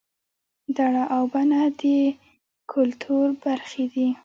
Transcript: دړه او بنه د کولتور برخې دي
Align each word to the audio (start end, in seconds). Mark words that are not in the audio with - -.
دړه 0.77 1.03
او 1.15 1.23
بنه 1.33 1.61
د 1.81 1.83
کولتور 2.71 3.27
برخې 3.43 3.85
دي 3.93 4.07